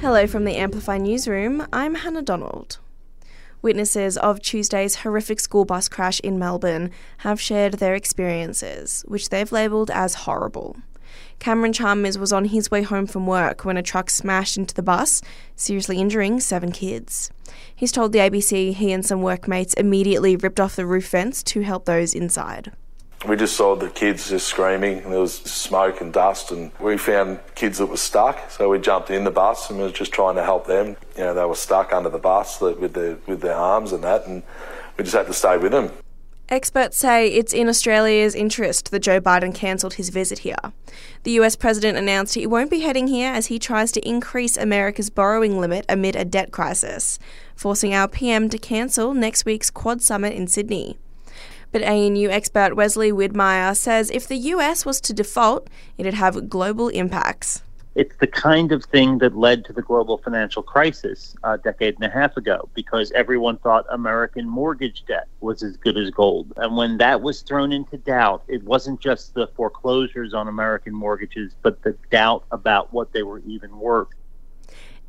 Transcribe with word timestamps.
Hello 0.00 0.26
from 0.26 0.44
the 0.44 0.56
Amplify 0.56 0.98
newsroom. 0.98 1.66
I'm 1.72 1.96
Hannah 1.96 2.22
Donald. 2.22 2.78
Witnesses 3.62 4.16
of 4.16 4.40
Tuesday's 4.40 4.96
horrific 4.96 5.40
school 5.40 5.64
bus 5.64 5.88
crash 5.88 6.20
in 6.20 6.38
Melbourne 6.38 6.90
have 7.18 7.40
shared 7.40 7.74
their 7.74 7.94
experiences, 7.94 9.04
which 9.08 9.28
they've 9.28 9.50
labelled 9.50 9.90
as 9.90 10.14
horrible. 10.14 10.76
Cameron 11.38 11.72
Chalmers 11.72 12.18
was 12.18 12.32
on 12.32 12.46
his 12.46 12.70
way 12.70 12.82
home 12.82 13.06
from 13.06 13.26
work 13.26 13.64
when 13.64 13.76
a 13.76 13.82
truck 13.82 14.10
smashed 14.10 14.56
into 14.56 14.74
the 14.74 14.82
bus, 14.82 15.22
seriously 15.56 15.98
injuring 15.98 16.40
seven 16.40 16.72
kids. 16.72 17.30
He's 17.74 17.92
told 17.92 18.12
the 18.12 18.20
ABC 18.20 18.74
he 18.74 18.92
and 18.92 19.04
some 19.04 19.22
workmates 19.22 19.74
immediately 19.74 20.36
ripped 20.36 20.60
off 20.60 20.76
the 20.76 20.86
roof 20.86 21.08
vents 21.10 21.42
to 21.44 21.62
help 21.62 21.84
those 21.84 22.14
inside. 22.14 22.72
We 23.26 23.34
just 23.36 23.56
saw 23.56 23.74
the 23.74 23.90
kids 23.90 24.28
just 24.28 24.46
screaming, 24.46 24.98
and 24.98 25.12
there 25.12 25.20
was 25.20 25.34
smoke 25.34 26.00
and 26.00 26.12
dust, 26.12 26.52
and 26.52 26.70
we 26.78 26.96
found 26.96 27.40
kids 27.56 27.78
that 27.78 27.86
were 27.86 27.96
stuck. 27.96 28.50
So 28.50 28.68
we 28.68 28.78
jumped 28.78 29.10
in 29.10 29.24
the 29.24 29.30
bus 29.30 29.70
and 29.70 29.80
were 29.80 29.90
just 29.90 30.12
trying 30.12 30.36
to 30.36 30.44
help 30.44 30.66
them. 30.66 30.96
You 31.16 31.24
know, 31.24 31.34
they 31.34 31.44
were 31.44 31.56
stuck 31.56 31.92
under 31.92 32.10
the 32.10 32.18
bus 32.18 32.60
with 32.60 32.92
their 32.92 33.18
with 33.26 33.40
their 33.40 33.56
arms 33.56 33.92
and 33.92 34.04
that, 34.04 34.26
and 34.26 34.44
we 34.96 35.04
just 35.04 35.16
had 35.16 35.26
to 35.26 35.32
stay 35.32 35.58
with 35.58 35.72
them. 35.72 35.90
Experts 36.50 36.96
say 36.96 37.28
it's 37.28 37.52
in 37.52 37.68
Australia's 37.68 38.34
interest 38.34 38.90
that 38.90 39.00
Joe 39.00 39.20
Biden 39.20 39.54
cancelled 39.54 39.94
his 39.94 40.08
visit 40.08 40.38
here. 40.38 40.56
The 41.24 41.32
US 41.32 41.56
president 41.56 41.98
announced 41.98 42.36
he 42.36 42.46
won't 42.46 42.70
be 42.70 42.80
heading 42.80 43.08
here 43.08 43.30
as 43.30 43.48
he 43.48 43.58
tries 43.58 43.92
to 43.92 44.08
increase 44.08 44.56
America's 44.56 45.10
borrowing 45.10 45.60
limit 45.60 45.84
amid 45.90 46.16
a 46.16 46.24
debt 46.24 46.50
crisis, 46.50 47.18
forcing 47.54 47.92
our 47.92 48.08
PM 48.08 48.48
to 48.48 48.56
cancel 48.56 49.12
next 49.12 49.44
week's 49.44 49.68
Quad 49.68 50.00
Summit 50.00 50.32
in 50.32 50.46
Sydney. 50.46 50.96
But 51.70 51.82
ANU 51.82 52.30
expert 52.30 52.74
Wesley 52.76 53.12
Widmaier 53.12 53.76
says 53.76 54.10
if 54.10 54.26
the 54.26 54.36
US 54.36 54.86
was 54.86 55.00
to 55.02 55.12
default, 55.12 55.68
it'd 55.98 56.14
have 56.14 56.48
global 56.48 56.88
impacts. 56.88 57.62
It's 57.94 58.16
the 58.18 58.28
kind 58.28 58.70
of 58.70 58.84
thing 58.84 59.18
that 59.18 59.36
led 59.36 59.64
to 59.64 59.72
the 59.72 59.82
global 59.82 60.18
financial 60.18 60.62
crisis 60.62 61.34
a 61.42 61.58
decade 61.58 61.96
and 61.96 62.04
a 62.04 62.08
half 62.08 62.36
ago 62.36 62.68
because 62.72 63.10
everyone 63.10 63.56
thought 63.58 63.86
American 63.90 64.48
mortgage 64.48 65.04
debt 65.08 65.26
was 65.40 65.64
as 65.64 65.76
good 65.76 65.98
as 65.98 66.08
gold. 66.10 66.52
And 66.58 66.76
when 66.76 66.98
that 66.98 67.22
was 67.22 67.42
thrown 67.42 67.72
into 67.72 67.96
doubt, 67.96 68.44
it 68.46 68.62
wasn't 68.62 69.00
just 69.00 69.34
the 69.34 69.48
foreclosures 69.48 70.32
on 70.32 70.46
American 70.46 70.94
mortgages, 70.94 71.56
but 71.62 71.82
the 71.82 71.96
doubt 72.10 72.44
about 72.52 72.92
what 72.92 73.12
they 73.12 73.24
were 73.24 73.40
even 73.40 73.76
worth. 73.80 74.08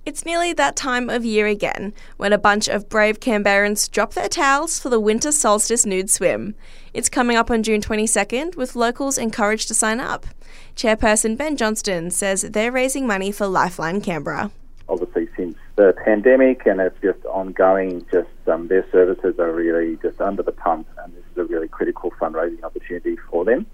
It's 0.10 0.26
nearly 0.26 0.54
that 0.54 0.76
time 0.76 1.08
of 1.08 1.24
year 1.24 1.46
again 1.46 1.94
when 2.18 2.34
a 2.34 2.40
bunch 2.40 2.68
of 2.68 2.90
brave 2.90 3.20
Canberrans 3.20 3.92
drop 3.92 4.16
their 4.16 4.28
towels 4.28 4.80
for 4.80 4.90
the 4.90 5.00
winter 5.00 5.32
solstice 5.32 5.86
nude 5.86 6.10
swim. 6.10 6.56
It's 6.96 7.10
coming 7.10 7.38
up 7.38 7.52
on 7.52 7.62
June 7.62 7.80
22nd 7.80 8.56
with 8.56 8.76
locals 8.76 9.20
encouraged 9.20 9.68
to 9.68 9.76
sign 9.76 10.00
up. 10.00 10.26
Chairperson 10.76 11.38
Ben 11.38 11.56
Johnston 11.56 12.10
says 12.10 12.42
they're 12.42 12.72
raising 12.72 13.06
money 13.06 13.32
for 13.32 13.46
Lifeline 13.46 14.02
Canberra. 14.02 14.50
Obviously, 14.88 15.30
since 15.38 15.56
the 15.76 15.94
pandemic 16.04 16.66
and 16.66 16.82
it's 16.82 17.00
just 17.04 17.24
ongoing, 17.28 18.04
just 18.12 18.30
um, 18.48 18.68
their 18.68 18.90
services 18.92 19.38
are 19.38 19.54
really 19.54 20.00
just 20.02 20.20
under 20.20 20.42
the 20.42 20.52
pump, 20.52 20.88
and 21.04 21.14
this 21.14 21.24
is 21.32 21.38
a 21.38 21.44
really 21.44 21.68
critical 21.68 22.10
fundraising 22.20 22.64
opportunity 22.64 23.16
for 23.30 23.46
them. 23.46 23.68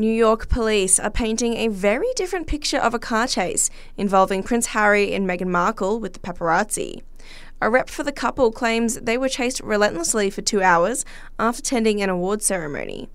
New 0.00 0.10
York 0.10 0.48
police 0.48 0.98
are 0.98 1.10
painting 1.10 1.58
a 1.58 1.68
very 1.68 2.06
different 2.16 2.46
picture 2.46 2.78
of 2.78 2.94
a 2.94 2.98
car 2.98 3.26
chase 3.26 3.68
involving 3.98 4.42
Prince 4.42 4.68
Harry 4.68 5.12
and 5.12 5.28
Meghan 5.28 5.48
Markle 5.48 6.00
with 6.00 6.14
the 6.14 6.18
paparazzi. 6.20 7.02
A 7.60 7.68
rep 7.68 7.90
for 7.90 8.02
the 8.02 8.10
couple 8.10 8.50
claims 8.50 8.94
they 8.94 9.18
were 9.18 9.28
chased 9.28 9.60
relentlessly 9.60 10.30
for 10.30 10.40
two 10.40 10.62
hours 10.62 11.04
after 11.38 11.60
attending 11.60 12.00
an 12.00 12.08
award 12.08 12.42
ceremony. 12.42 13.10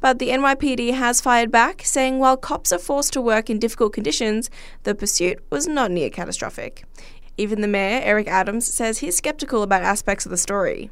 But 0.00 0.20
the 0.20 0.28
NYPD 0.28 0.94
has 0.94 1.20
fired 1.20 1.50
back, 1.50 1.82
saying 1.84 2.20
while 2.20 2.36
cops 2.36 2.70
are 2.70 2.78
forced 2.78 3.12
to 3.14 3.20
work 3.20 3.50
in 3.50 3.58
difficult 3.58 3.92
conditions, 3.92 4.48
the 4.84 4.94
pursuit 4.94 5.42
was 5.50 5.66
not 5.66 5.90
near 5.90 6.08
catastrophic. 6.08 6.84
Even 7.36 7.62
the 7.62 7.66
mayor, 7.66 8.00
Eric 8.00 8.28
Adams, 8.28 8.72
says 8.72 8.98
he's 8.98 9.16
skeptical 9.16 9.64
about 9.64 9.82
aspects 9.82 10.24
of 10.24 10.30
the 10.30 10.38
story. 10.38 10.88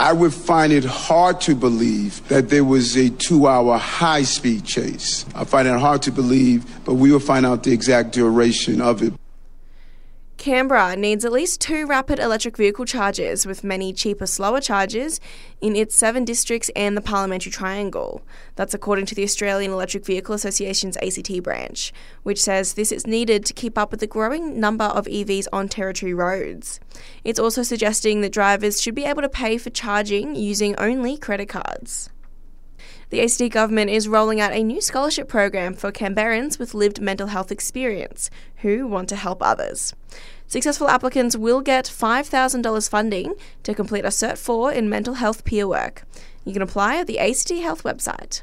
I 0.00 0.14
would 0.14 0.32
find 0.32 0.72
it 0.72 0.82
hard 0.82 1.42
to 1.42 1.54
believe 1.54 2.26
that 2.28 2.48
there 2.48 2.64
was 2.64 2.96
a 2.96 3.10
two 3.10 3.46
hour 3.46 3.76
high 3.76 4.22
speed 4.22 4.64
chase. 4.64 5.26
I 5.34 5.44
find 5.44 5.68
it 5.68 5.78
hard 5.78 6.00
to 6.02 6.10
believe, 6.10 6.64
but 6.86 6.94
we 6.94 7.12
will 7.12 7.20
find 7.20 7.44
out 7.44 7.64
the 7.64 7.72
exact 7.72 8.12
duration 8.12 8.80
of 8.80 9.02
it. 9.02 9.12
Canberra 10.40 10.96
needs 10.96 11.26
at 11.26 11.32
least 11.32 11.60
two 11.60 11.84
rapid 11.84 12.18
electric 12.18 12.56
vehicle 12.56 12.86
chargers, 12.86 13.44
with 13.44 13.62
many 13.62 13.92
cheaper, 13.92 14.24
slower 14.24 14.58
chargers 14.58 15.20
in 15.60 15.76
its 15.76 15.94
seven 15.94 16.24
districts 16.24 16.70
and 16.74 16.96
the 16.96 17.02
Parliamentary 17.02 17.52
Triangle. 17.52 18.22
That's 18.56 18.72
according 18.72 19.04
to 19.06 19.14
the 19.14 19.22
Australian 19.22 19.70
Electric 19.70 20.06
Vehicle 20.06 20.34
Association's 20.34 20.96
ACT 20.96 21.42
branch, 21.42 21.92
which 22.22 22.40
says 22.40 22.72
this 22.72 22.90
is 22.90 23.06
needed 23.06 23.44
to 23.44 23.52
keep 23.52 23.76
up 23.76 23.90
with 23.90 24.00
the 24.00 24.06
growing 24.06 24.58
number 24.58 24.86
of 24.86 25.04
EVs 25.04 25.46
on 25.52 25.68
Territory 25.68 26.14
roads. 26.14 26.80
It's 27.22 27.38
also 27.38 27.62
suggesting 27.62 28.22
that 28.22 28.32
drivers 28.32 28.80
should 28.80 28.94
be 28.94 29.04
able 29.04 29.20
to 29.20 29.28
pay 29.28 29.58
for 29.58 29.68
charging 29.68 30.36
using 30.36 30.74
only 30.78 31.18
credit 31.18 31.50
cards. 31.50 32.08
The 33.10 33.20
ACT 33.22 33.52
government 33.52 33.90
is 33.90 34.06
rolling 34.06 34.40
out 34.40 34.52
a 34.52 34.62
new 34.62 34.80
scholarship 34.80 35.26
program 35.26 35.74
for 35.74 35.90
Canberrans 35.90 36.60
with 36.60 36.74
lived 36.74 37.00
mental 37.00 37.26
health 37.26 37.50
experience 37.50 38.30
who 38.58 38.86
want 38.86 39.08
to 39.08 39.16
help 39.16 39.42
others. 39.42 39.92
Successful 40.46 40.88
applicants 40.88 41.36
will 41.36 41.60
get 41.60 41.86
$5,000 41.86 42.88
funding 42.88 43.34
to 43.64 43.74
complete 43.74 44.04
a 44.04 44.08
Cert 44.08 44.38
4 44.38 44.72
in 44.72 44.88
mental 44.88 45.14
health 45.14 45.44
peer 45.44 45.66
work. 45.66 46.04
You 46.44 46.52
can 46.52 46.62
apply 46.62 46.98
at 46.98 47.08
the 47.08 47.18
ACT 47.18 47.50
Health 47.50 47.82
website. 47.82 48.42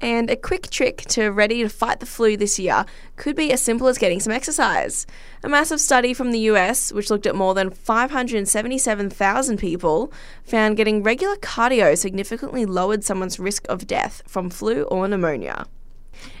And 0.00 0.30
a 0.30 0.36
quick 0.36 0.70
trick 0.70 0.98
to 1.08 1.30
ready 1.30 1.62
to 1.62 1.68
fight 1.68 1.98
the 1.98 2.06
flu 2.06 2.36
this 2.36 2.58
year 2.58 2.86
could 3.16 3.34
be 3.34 3.52
as 3.52 3.60
simple 3.60 3.88
as 3.88 3.98
getting 3.98 4.20
some 4.20 4.32
exercise. 4.32 5.06
A 5.42 5.48
massive 5.48 5.80
study 5.80 6.14
from 6.14 6.30
the 6.30 6.38
US, 6.50 6.92
which 6.92 7.10
looked 7.10 7.26
at 7.26 7.34
more 7.34 7.52
than 7.52 7.70
577,000 7.70 9.58
people, 9.58 10.12
found 10.44 10.76
getting 10.76 11.02
regular 11.02 11.36
cardio 11.36 11.98
significantly 11.98 12.64
lowered 12.64 13.02
someone's 13.02 13.40
risk 13.40 13.66
of 13.68 13.88
death 13.88 14.22
from 14.26 14.50
flu 14.50 14.82
or 14.84 15.08
pneumonia. 15.08 15.66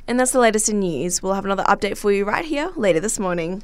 And 0.06 0.18
that's 0.18 0.32
the 0.32 0.40
latest 0.40 0.68
in 0.68 0.80
news. 0.80 1.22
We'll 1.22 1.34
have 1.34 1.44
another 1.44 1.64
update 1.64 1.98
for 1.98 2.12
you 2.12 2.24
right 2.24 2.44
here 2.44 2.70
later 2.76 3.00
this 3.00 3.18
morning. 3.18 3.62